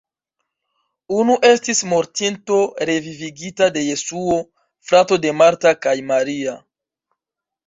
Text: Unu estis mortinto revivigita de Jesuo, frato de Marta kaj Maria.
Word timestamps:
Unu 1.17 1.35
estis 1.49 1.81
mortinto 1.91 2.57
revivigita 2.91 3.69
de 3.77 3.85
Jesuo, 3.89 4.39
frato 4.93 5.19
de 5.27 5.35
Marta 5.43 5.75
kaj 5.87 5.95
Maria. 6.11 6.57